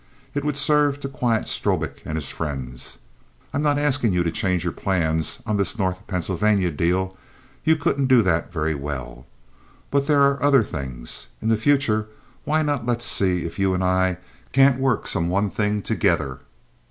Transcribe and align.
It 0.33 0.43
would 0.43 0.57
serve 0.57 0.99
to 1.01 1.07
quiet 1.07 1.47
Strobik 1.47 2.01
and 2.05 2.15
his 2.17 2.29
friends. 2.31 2.97
"I'm 3.53 3.61
not 3.61 3.77
asking 3.77 4.13
you 4.13 4.23
to 4.23 4.31
change 4.31 4.63
your 4.63 4.73
plans 4.73 5.43
on 5.45 5.57
this 5.57 5.77
North 5.77 6.07
Pennsylvania 6.07 6.71
deal. 6.71 7.15
You 7.63 7.75
couldn't 7.75 8.07
do 8.07 8.23
that 8.23 8.51
very 8.51 8.73
well. 8.73 9.27
But 9.91 10.07
there 10.07 10.23
are 10.23 10.41
other 10.41 10.63
things. 10.63 11.27
In 11.39 11.49
the 11.49 11.55
future 11.55 12.07
why 12.45 12.63
not 12.63 12.87
let's 12.87 13.05
see 13.05 13.45
if 13.45 13.59
you 13.59 13.75
and 13.75 13.83
I 13.83 14.17
can't 14.53 14.79
work 14.79 15.05
some 15.05 15.29
one 15.29 15.51
thing 15.51 15.83
together? 15.83 16.39